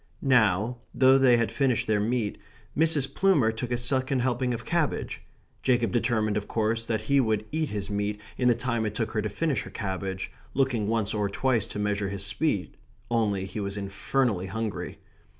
[0.23, 2.39] Now, though they had finished their meat,
[2.75, 3.13] Mrs.
[3.13, 5.21] Plumer took a second helping of cabbage.
[5.61, 9.11] Jacob determined, of course, that he would eat his meat in the time it took
[9.11, 12.77] her to finish her cabbage, looking once or twice to measure his speed
[13.11, 14.97] only he was infernally hungry.